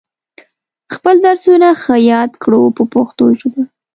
خپل 0.93 1.15
درسونه 1.25 1.69
ښه 1.81 1.95
یاد 2.11 2.31
کړو 2.43 2.61
په 2.77 2.83
پښتو 2.93 3.25
ژبه. 3.39 3.63